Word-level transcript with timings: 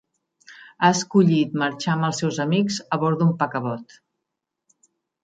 Ha 0.85 0.89
escollit 0.93 1.53
marxar 1.63 1.91
amb 1.95 2.07
els 2.07 2.21
seus 2.23 2.39
amics 2.45 2.79
a 2.97 2.99
bord 3.05 3.21
d'un 3.21 3.35
paquebot. 3.43 3.95